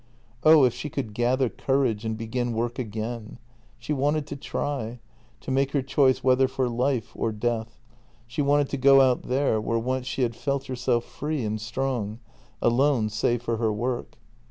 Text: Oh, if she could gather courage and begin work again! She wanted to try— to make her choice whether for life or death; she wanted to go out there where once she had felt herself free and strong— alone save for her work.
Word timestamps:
Oh, 0.43 0.63
if 0.65 0.73
she 0.73 0.89
could 0.89 1.13
gather 1.13 1.47
courage 1.47 2.05
and 2.05 2.17
begin 2.17 2.53
work 2.53 2.79
again! 2.79 3.37
She 3.77 3.93
wanted 3.93 4.25
to 4.25 4.35
try— 4.35 4.99
to 5.41 5.51
make 5.51 5.73
her 5.73 5.83
choice 5.83 6.23
whether 6.23 6.47
for 6.47 6.67
life 6.67 7.11
or 7.15 7.31
death; 7.31 7.79
she 8.25 8.41
wanted 8.41 8.67
to 8.69 8.77
go 8.77 8.99
out 8.99 9.21
there 9.21 9.61
where 9.61 9.77
once 9.77 10.07
she 10.07 10.23
had 10.23 10.35
felt 10.35 10.65
herself 10.65 11.05
free 11.05 11.45
and 11.45 11.61
strong— 11.61 12.17
alone 12.63 13.09
save 13.09 13.43
for 13.43 13.57
her 13.57 13.71
work. 13.71 14.17